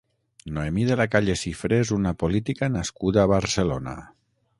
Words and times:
Noemí 0.53 0.85
de 0.91 0.95
la 1.01 1.05
Calle 1.15 1.35
Sifré 1.41 1.79
és 1.81 1.91
una 1.97 2.13
política 2.23 2.71
nascuda 2.79 3.23
a 3.27 3.31
Barcelona. 3.33 3.95